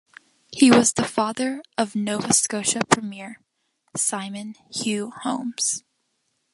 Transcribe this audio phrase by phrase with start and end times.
[0.51, 3.39] He was the father of Nova Scotia premier
[3.95, 5.83] Simon Hugh Holmes.